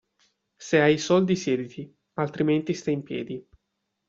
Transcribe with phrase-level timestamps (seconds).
[0.67, 1.83] Se hai i soldi siedi
[2.23, 3.37] altrimenti stai in piedi.